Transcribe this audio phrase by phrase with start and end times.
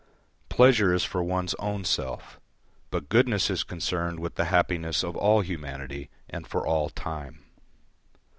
[0.49, 2.39] Pleasure is for one's own self,
[2.89, 7.43] but goodness is concerned with the happiness of all humanity and for all time.